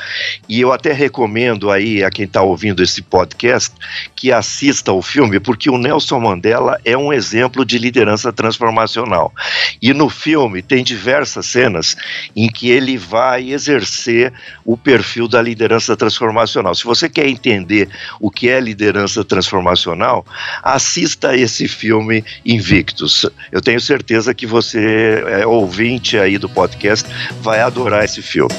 [0.48, 3.74] E eu até recomendo aí a quem está ouvindo esse podcast
[4.14, 9.32] que assista o filme, porque o Nelson Mandela é um exemplo de liderança transformacional.
[9.80, 11.96] E no filme tem diversas cenas
[12.34, 14.32] em que ele vai exercer
[14.64, 16.74] o perfil da liderança transformacional.
[16.74, 17.88] Se você quer entender
[18.20, 20.26] o que é liderança transformacional,
[20.62, 23.26] assista esse filme Invictus.
[23.52, 27.08] Eu tenho certeza que você, é, ouvinte aí do podcast,
[27.40, 28.54] vai adorar esse filme.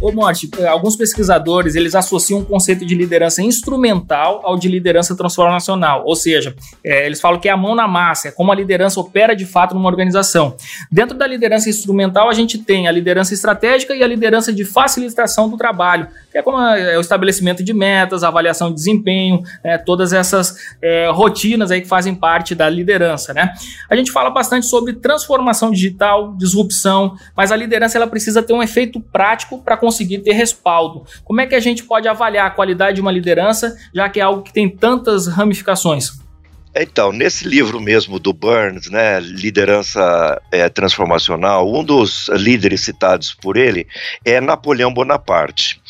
[0.00, 6.04] Ô Morte, alguns pesquisadores eles associam o conceito de liderança instrumental ao de liderança transformacional,
[6.06, 9.00] ou seja, é, eles falam que é a mão na massa, é como a liderança
[9.00, 10.54] opera de fato numa organização.
[10.90, 15.48] Dentro da liderança instrumental, a gente tem a liderança estratégica e a liderança de facilitação
[15.48, 16.06] do trabalho,
[16.38, 21.70] é como é, o estabelecimento de metas, avaliação de desempenho, é, todas essas é, rotinas
[21.70, 23.52] aí que fazem parte da liderança, né?
[23.90, 28.62] A gente fala bastante sobre transformação digital, disrupção, mas a liderança ela precisa ter um
[28.62, 31.04] efeito prático para conseguir ter respaldo.
[31.24, 34.22] Como é que a gente pode avaliar a qualidade de uma liderança, já que é
[34.22, 36.27] algo que tem tantas ramificações?
[36.74, 43.56] Então, nesse livro mesmo do Burns, né, Liderança é, Transformacional, um dos líderes citados por
[43.56, 43.86] ele
[44.24, 45.80] é Napoleão Bonaparte.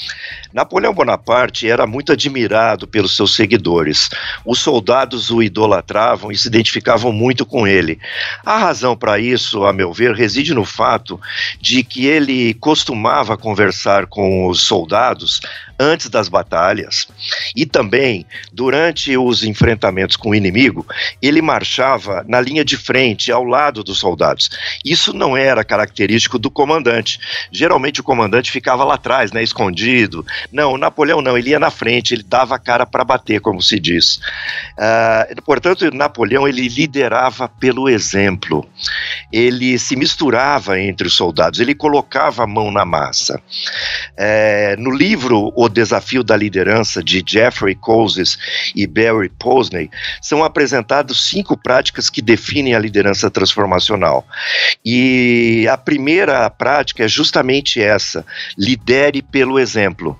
[0.52, 4.08] Napoleão Bonaparte era muito admirado pelos seus seguidores.
[4.44, 7.98] Os soldados o idolatravam e se identificavam muito com ele.
[8.44, 11.20] A razão para isso, a meu ver, reside no fato
[11.60, 15.40] de que ele costumava conversar com os soldados
[15.78, 17.06] antes das batalhas
[17.54, 20.84] e também durante os enfrentamentos com o inimigo,
[21.22, 24.50] ele marchava na linha de frente, ao lado dos soldados.
[24.84, 27.20] Isso não era característico do comandante.
[27.52, 30.26] Geralmente o comandante ficava lá atrás, né, escondido.
[30.52, 33.62] Não, o Napoleão não, ele ia na frente, ele dava a cara para bater, como
[33.62, 34.20] se diz.
[34.76, 38.68] Uh, portanto, Napoleão ele liderava pelo exemplo.
[39.32, 43.40] Ele se misturava entre os soldados, ele colocava a mão na massa.
[44.16, 48.38] É, no livro O Desafio da Liderança, de Jeffrey Cousins
[48.74, 54.26] e Barry Posney, são apresentados cinco práticas que definem a liderança transformacional.
[54.84, 58.24] E a primeira prática é justamente essa:
[58.56, 60.18] lidere pelo exemplo.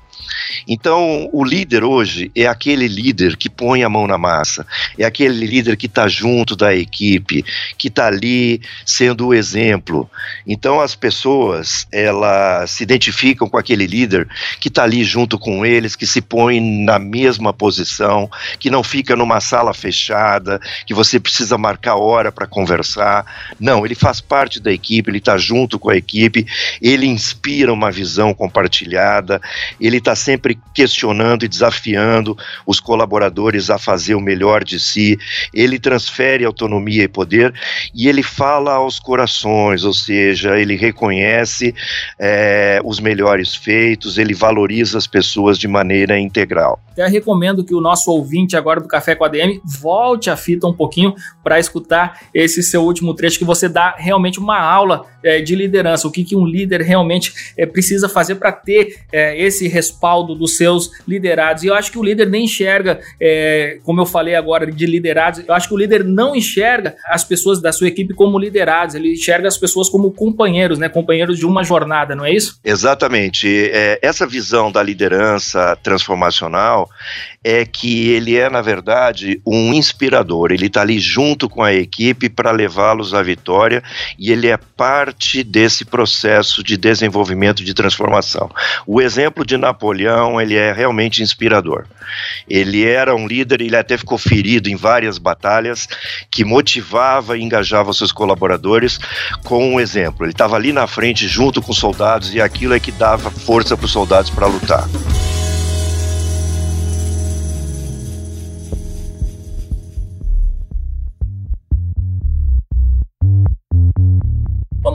[0.67, 4.67] Então, o líder hoje é aquele líder que põe a mão na massa,
[4.99, 7.45] é aquele líder que está junto da equipe,
[7.77, 10.11] que está ali sendo o exemplo.
[10.47, 14.29] Então, as pessoas elas se identificam com aquele líder
[14.61, 19.17] que está ali junto com eles, que se põe na mesma posição, que não fica
[19.17, 23.25] numa sala fechada, que você precisa marcar hora para conversar.
[23.59, 26.47] Não, ele faz parte da equipe, ele está junto com a equipe,
[26.81, 29.41] ele inspira uma visão compartilhada,
[29.81, 35.19] ele está sempre questionando e desafiando os colaboradores a fazer o melhor de si.
[35.53, 37.55] Ele transfere autonomia e poder
[37.95, 41.75] e ele fala aos corações, ou seja, ele reconhece
[42.19, 46.81] é, os melhores feitos, ele valoriza as pessoas de maneira integral.
[46.93, 50.67] Até recomendo que o nosso ouvinte agora do Café com a DM volte a fita
[50.67, 55.41] um pouquinho para escutar esse seu último trecho que você dá realmente uma aula é,
[55.41, 59.69] de liderança, o que, que um líder realmente é, precisa fazer para ter é, esse
[59.99, 61.65] respaldo dos seus liderados.
[61.65, 65.43] E eu acho que o líder nem enxerga, é, como eu falei agora, de liderados,
[65.47, 69.13] eu acho que o líder não enxerga as pessoas da sua equipe como liderados, ele
[69.15, 70.89] enxerga as pessoas como companheiros, né?
[70.89, 72.61] Companheiros de uma jornada, não é isso?
[72.65, 73.49] Exatamente.
[73.73, 76.89] É, essa visão da liderança transformacional
[77.43, 80.53] é que ele é, na verdade, um inspirador.
[80.53, 83.83] Ele está ali junto com a equipe para levá-los à vitória
[84.19, 88.51] e ele é parte desse processo de desenvolvimento de transformação.
[88.87, 89.88] O exemplo de Napoleão
[90.41, 91.87] ele é realmente inspirador.
[92.49, 95.89] Ele era um líder, ele até ficou ferido em várias batalhas,
[96.31, 98.99] que motivava e engajava seus colaboradores
[99.45, 100.25] com um exemplo.
[100.25, 103.77] Ele estava ali na frente junto com os soldados e aquilo é que dava força
[103.77, 104.89] para os soldados para lutar.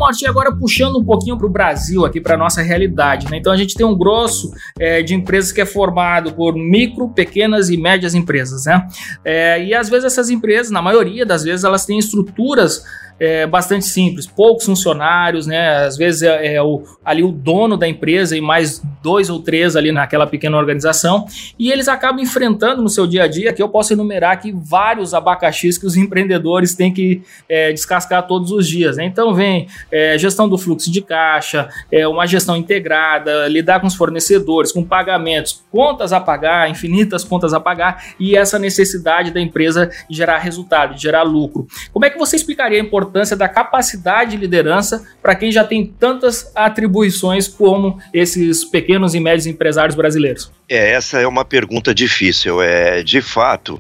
[0.03, 3.37] Morte, agora puxando um pouquinho para o Brasil, aqui para nossa realidade, né?
[3.37, 7.69] Então a gente tem um grosso é, de empresas que é formado por micro, pequenas
[7.69, 8.85] e médias empresas, né?
[9.23, 12.83] É, e às vezes essas empresas, na maioria das vezes, elas têm estruturas
[13.19, 15.85] é, bastante simples, poucos funcionários, né?
[15.85, 19.75] Às vezes é, é, o, ali o dono da empresa e mais dois ou três
[19.75, 21.25] ali naquela pequena organização,
[21.57, 25.13] e eles acabam enfrentando no seu dia a dia, que eu posso enumerar aqui vários
[25.13, 28.97] abacaxis que os empreendedores têm que é, descascar todos os dias.
[28.97, 29.05] Né?
[29.05, 33.93] Então vem é, gestão do fluxo de caixa, é, uma gestão integrada, lidar com os
[33.93, 39.91] fornecedores, com pagamentos, contas a pagar, infinitas contas a pagar, e essa necessidade da empresa
[40.09, 41.67] de gerar resultado, de gerar lucro.
[41.91, 45.85] Como é que você explicaria a importância da capacidade de liderança para quem já tem
[45.85, 50.51] tantas atribuições como esses pequenos e médios empresários brasileiros?
[50.67, 52.61] É, essa é uma pergunta difícil.
[52.61, 53.79] É, de fato,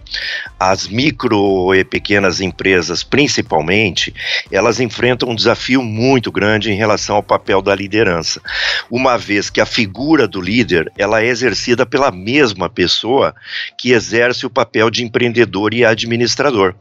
[0.59, 4.13] as micro e pequenas empresas, principalmente,
[4.51, 8.41] elas enfrentam um desafio muito grande em relação ao papel da liderança.
[8.89, 13.33] Uma vez que a figura do líder, ela é exercida pela mesma pessoa
[13.77, 16.75] que exerce o papel de empreendedor e administrador.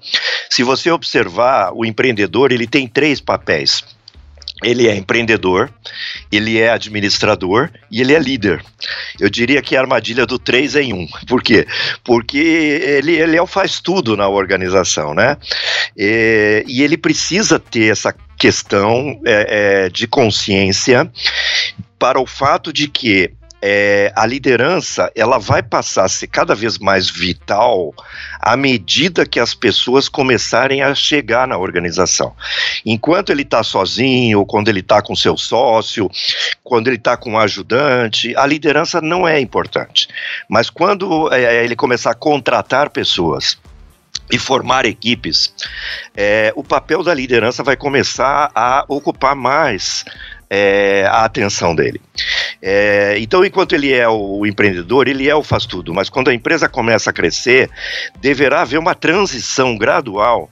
[0.51, 3.85] Se você observar, o empreendedor, ele tem três papéis.
[4.62, 5.70] Ele é empreendedor,
[6.31, 8.64] ele é administrador e ele é líder.
[9.20, 11.07] Eu diria que é a armadilha do três em um.
[11.26, 11.66] Por quê?
[12.05, 15.37] Porque ele, ele é o faz tudo na organização, né?
[15.97, 21.11] E, e ele precisa ter essa questão é, é, de consciência
[21.99, 23.30] para o fato de que
[23.63, 27.95] é, a liderança ela vai passar a ser cada vez mais vital
[28.41, 32.35] à medida que as pessoas começarem a chegar na organização.
[32.85, 36.11] Enquanto ele está sozinho, quando ele está com seu sócio,
[36.65, 40.09] quando ele está com um ajudante, a liderança não é importante.
[40.49, 43.57] Mas quando é, ele começar a contratar pessoas,
[44.31, 45.53] e formar equipes,
[46.17, 50.05] é, o papel da liderança vai começar a ocupar mais
[50.55, 51.98] é, a atenção dele.
[52.61, 56.34] É, então, enquanto ele é o empreendedor, ele é o faz tudo, mas quando a
[56.34, 57.70] empresa começa a crescer,
[58.20, 60.50] deverá haver uma transição gradual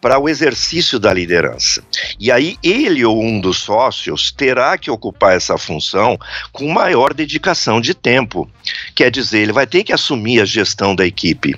[0.00, 1.82] para o exercício da liderança.
[2.18, 6.18] E aí ele ou um dos sócios terá que ocupar essa função
[6.52, 8.50] com maior dedicação de tempo.
[8.94, 11.54] Quer dizer, ele vai ter que assumir a gestão da equipe.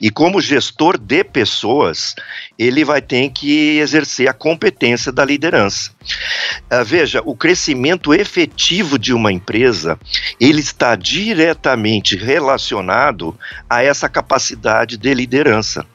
[0.00, 2.14] E como gestor de pessoas,
[2.58, 5.90] ele vai ter que exercer a competência da liderança.
[6.70, 9.98] Uh, veja, o crescimento efetivo de uma empresa,
[10.40, 13.36] ele está diretamente relacionado
[13.68, 15.86] a essa capacidade de liderança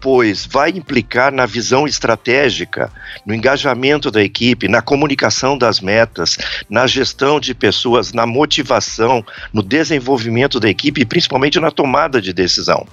[0.00, 2.90] pois vai implicar na visão estratégica,
[3.24, 6.36] no engajamento da equipe, na comunicação das metas,
[6.68, 12.32] na gestão de pessoas, na motivação, no desenvolvimento da equipe e principalmente na tomada de
[12.32, 12.86] decisão.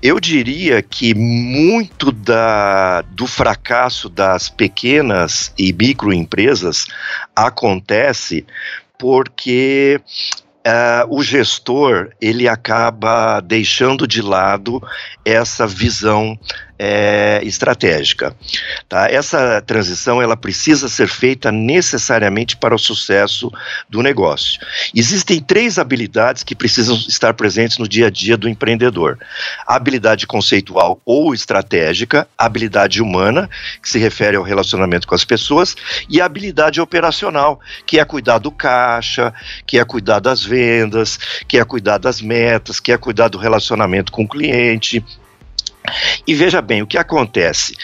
[0.00, 6.86] Eu diria que muito da, do fracasso das pequenas e microempresas
[7.34, 8.46] acontece
[8.96, 10.00] porque
[10.68, 14.82] Uh, o gestor ele acaba deixando de lado
[15.24, 16.38] essa visão
[16.78, 18.34] é, estratégica.
[18.88, 19.10] Tá?
[19.10, 23.50] Essa transição ela precisa ser feita necessariamente para o sucesso
[23.88, 24.60] do negócio.
[24.94, 29.18] Existem três habilidades que precisam estar presentes no dia a dia do empreendedor:
[29.66, 33.50] a habilidade conceitual ou estratégica, a habilidade humana,
[33.82, 35.74] que se refere ao relacionamento com as pessoas,
[36.08, 39.34] e a habilidade operacional, que é cuidar do caixa,
[39.66, 44.12] que é cuidar das vendas, que é cuidar das metas, que é cuidar do relacionamento
[44.12, 45.04] com o cliente.
[46.26, 47.74] E veja bem, o que acontece?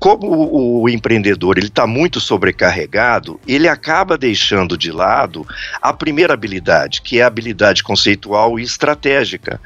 [0.00, 5.46] como o, empreendedor ele está muito sobrecarregado, ele acaba deixando de lado
[5.80, 9.60] a primeira habilidade, que é a habilidade conceitual e estratégica.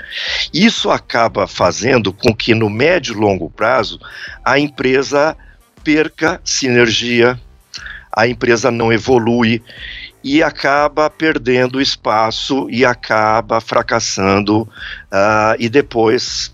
[0.52, 4.00] Isso acaba fazendo com que no médio e longo prazo
[4.44, 5.36] a empresa
[5.84, 7.40] perca sinergia,
[8.12, 9.62] a empresa não evolui
[10.22, 16.53] e acaba perdendo espaço e acaba fracassando uh, e depois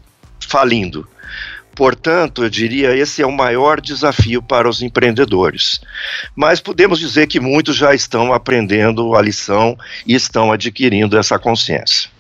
[0.51, 1.07] falindo.
[1.75, 5.81] Portanto, eu diria esse é o maior desafio para os empreendedores.
[6.35, 12.11] Mas podemos dizer que muitos já estão aprendendo a lição e estão adquirindo essa consciência.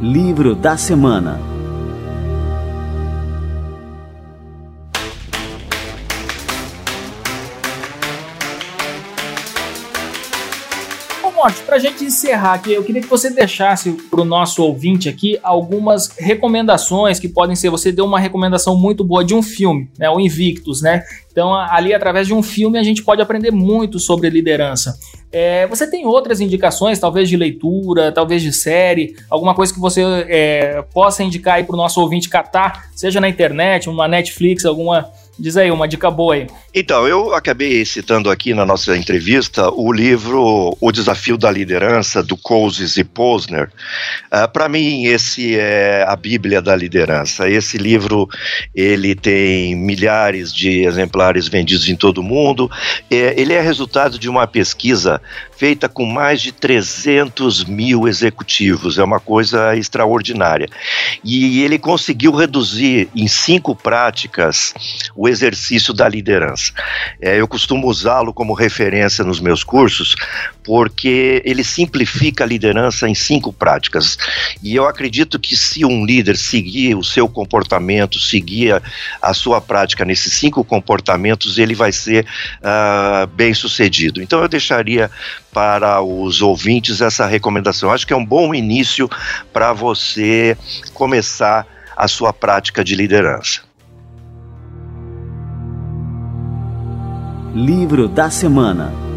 [0.00, 1.51] Livro da semana.
[11.42, 15.08] Morte, para a gente encerrar aqui, eu queria que você deixasse para o nosso ouvinte
[15.08, 17.68] aqui algumas recomendações que podem ser.
[17.68, 21.02] Você deu uma recomendação muito boa de um filme, né, o Invictus, né?
[21.32, 24.96] Então, ali, através de um filme, a gente pode aprender muito sobre liderança.
[25.32, 30.00] É, você tem outras indicações, talvez de leitura, talvez de série, alguma coisa que você
[30.28, 35.10] é, possa indicar aí para o nosso ouvinte catar, seja na internet, uma Netflix, alguma
[35.38, 36.46] Diz aí, uma dica boa aí.
[36.74, 42.36] Então, eu acabei citando aqui na nossa entrevista o livro O Desafio da Liderança, do
[42.36, 43.70] Cousins e Posner.
[44.26, 47.48] Uh, Para mim, esse é a Bíblia da liderança.
[47.48, 48.28] Esse livro,
[48.74, 52.70] ele tem milhares de exemplares vendidos em todo o mundo.
[53.10, 55.20] É, ele é resultado de uma pesquisa
[55.62, 60.68] feita com mais de 300 mil executivos, é uma coisa extraordinária.
[61.22, 64.74] E ele conseguiu reduzir em cinco práticas
[65.14, 66.72] o exercício da liderança.
[67.20, 70.16] É, eu costumo usá-lo como referência nos meus cursos,
[70.64, 74.18] porque ele simplifica a liderança em cinco práticas.
[74.64, 78.82] E eu acredito que se um líder seguir o seu comportamento, seguir a,
[79.20, 82.26] a sua prática nesses cinco comportamentos, ele vai ser
[82.58, 84.20] uh, bem sucedido.
[84.20, 85.08] Então eu deixaria
[85.52, 87.92] para os ouvintes essa recomendação.
[87.92, 89.08] Acho que é um bom início
[89.52, 90.56] para você
[90.94, 93.60] começar a sua prática de liderança.
[97.54, 99.11] Livro da Semana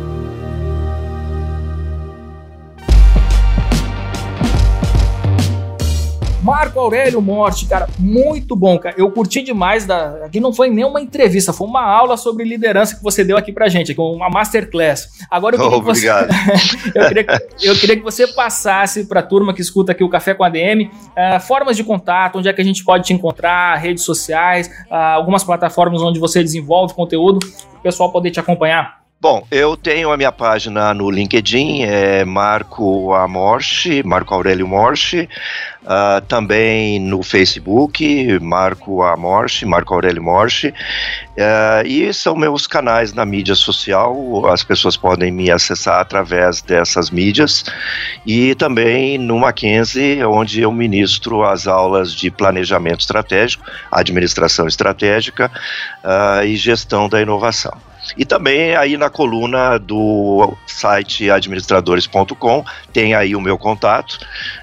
[6.76, 8.96] Marco Aurélio Morte, cara, muito bom, cara.
[8.98, 9.86] Eu curti demais.
[9.86, 10.26] Da...
[10.26, 13.70] Aqui não foi nenhuma entrevista, foi uma aula sobre liderança que você deu aqui pra
[13.70, 15.10] gente, uma masterclass.
[15.32, 16.10] Agora eu queria, oh, que, você...
[16.94, 17.68] eu, queria que...
[17.68, 20.90] eu queria que você passasse pra turma que escuta aqui o Café com ADM uh,
[21.16, 24.96] eh, formas de contato, onde é que a gente pode te encontrar, redes sociais, uh,
[24.96, 27.40] algumas plataformas onde você desenvolve conteúdo,
[27.74, 29.05] o pessoal poder te acompanhar.
[29.20, 35.28] Bom, eu tenho a minha página no LinkedIn, é Marco Amorche, Marco Aurélio Morche,
[35.84, 43.26] uh, também no Facebook, Marco Amorche, Marco Aurélio Morche, uh, e são meus canais na
[43.26, 47.64] mídia social, as pessoas podem me acessar através dessas mídias,
[48.28, 55.50] e também no Mackenzie, onde eu ministro as aulas de planejamento estratégico, administração estratégica
[56.04, 57.76] uh, e gestão da inovação.
[58.18, 64.20] E também aí na coluna do site administradores.com tem aí o meu contato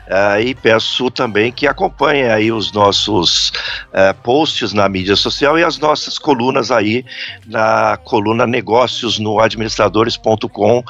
[0.09, 3.51] uh, e peço também que acompanhem aí os nossos
[3.89, 7.05] uh, posts na mídia social e as nossas colunas aí
[7.47, 10.85] na coluna negócios no administradores.com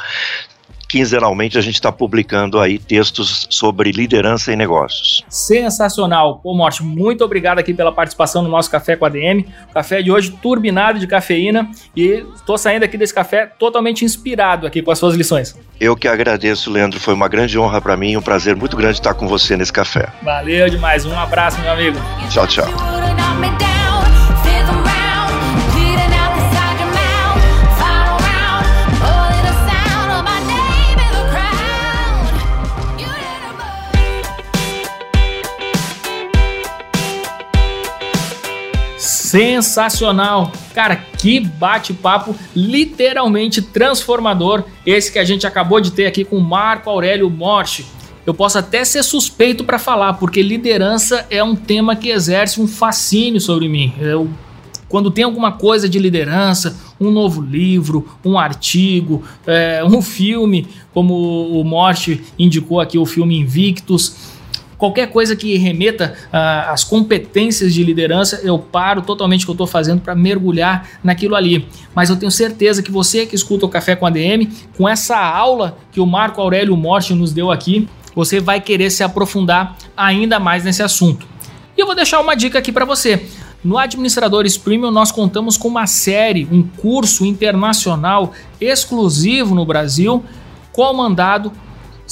[0.93, 5.25] quinzenalmente a gente está publicando aí textos sobre liderança e negócios.
[5.27, 6.41] Sensacional.
[6.41, 9.47] Pô, Morte, muito obrigado aqui pela participação no nosso Café com a DM.
[9.71, 14.67] O café de hoje turbinado de cafeína e estou saindo aqui desse café totalmente inspirado
[14.67, 15.59] aqui com as suas lições.
[15.81, 17.01] Eu que agradeço, Leandro.
[17.01, 20.11] Foi uma grande honra para mim, um prazer muito grande estar com você nesse café.
[20.23, 21.07] Valeu demais.
[21.07, 21.97] Um abraço, meu amigo.
[22.29, 22.67] Tchau, tchau.
[39.33, 40.53] Sensacional!
[40.75, 46.91] Cara, que bate-papo literalmente transformador esse que a gente acabou de ter aqui com Marco
[46.91, 47.87] Aurélio Morte.
[48.27, 52.69] Eu posso até ser suspeito para falar, porque liderança é um tema que exerce um
[52.69, 53.95] fascínio sobre mim.
[53.99, 54.29] Eu,
[54.87, 61.59] quando tem alguma coisa de liderança, um novo livro, um artigo, é, um filme, como
[61.59, 64.32] o Morte indicou aqui, o filme Invictus,
[64.83, 69.55] qualquer coisa que remeta uh, às competências de liderança, eu paro totalmente o que eu
[69.55, 71.69] estou fazendo para mergulhar naquilo ali.
[71.95, 75.17] Mas eu tenho certeza que você que escuta o Café com a DM, com essa
[75.17, 80.41] aula que o Marco Aurélio Morte nos deu aqui, você vai querer se aprofundar ainda
[80.41, 81.29] mais nesse assunto.
[81.77, 83.25] E eu vou deixar uma dica aqui para você.
[83.63, 90.25] No Administradores Premium, nós contamos com uma série, um curso internacional exclusivo no Brasil,
[90.73, 91.53] comandado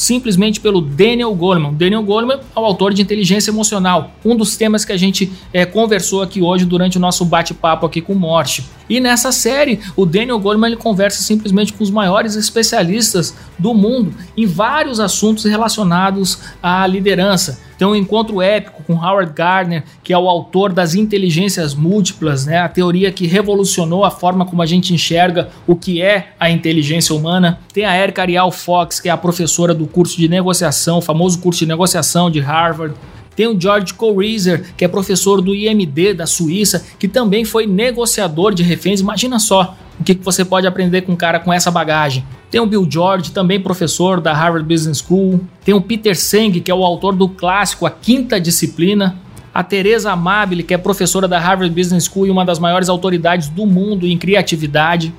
[0.00, 1.74] simplesmente pelo Daniel Goleman.
[1.74, 5.66] Daniel Goleman é o autor de Inteligência Emocional, um dos temas que a gente é,
[5.66, 8.64] conversou aqui hoje durante o nosso bate-papo aqui com Morte.
[8.88, 14.14] E nessa série, o Daniel Goleman ele conversa simplesmente com os maiores especialistas do mundo
[14.34, 17.60] em vários assuntos relacionados à liderança.
[17.80, 22.58] Tem um encontro épico com Howard Gardner, que é o autor das inteligências múltiplas, né?
[22.58, 27.14] a teoria que revolucionou a forma como a gente enxerga o que é a inteligência
[27.14, 27.58] humana.
[27.72, 31.40] Tem a Erika Ariel Fox, que é a professora do curso de negociação, o famoso
[31.40, 32.94] curso de negociação de Harvard.
[33.34, 38.52] Tem o George Coreiser, que é professor do IMD da Suíça, que também foi negociador
[38.52, 39.00] de reféns.
[39.00, 42.26] Imagina só o que você pode aprender com um cara com essa bagagem.
[42.50, 45.40] Tem o Bill George, também professor da Harvard Business School.
[45.64, 49.16] Tem o Peter Senge, que é o autor do clássico A Quinta Disciplina.
[49.54, 53.48] A Teresa Amabile, que é professora da Harvard Business School e uma das maiores autoridades
[53.48, 55.12] do mundo em criatividade.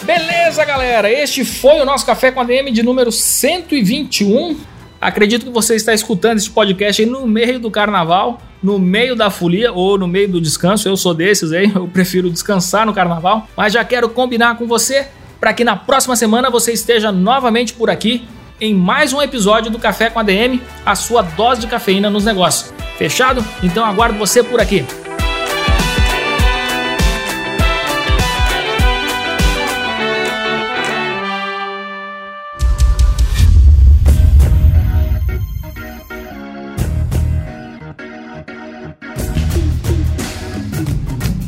[0.09, 1.13] Beleza, galera?
[1.13, 4.59] Este foi o nosso Café com a DM de número 121.
[4.99, 9.29] Acredito que você está escutando este podcast aí no meio do carnaval, no meio da
[9.29, 10.89] folia ou no meio do descanso.
[10.89, 13.47] Eu sou desses aí, eu prefiro descansar no carnaval.
[13.55, 17.91] Mas já quero combinar com você para que na próxima semana você esteja novamente por
[17.91, 18.27] aqui
[18.59, 22.25] em mais um episódio do Café com a DM, a sua dose de cafeína nos
[22.25, 22.73] negócios.
[22.97, 23.45] Fechado?
[23.63, 24.87] Então aguardo você por aqui.